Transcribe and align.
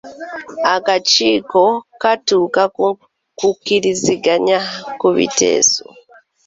Akakiiko 0.73 1.63
katuuka 2.01 2.63
ku 2.75 2.85
kukkiriziganya 3.39 4.59
ku 4.99 5.07
biteeso. 5.15 5.83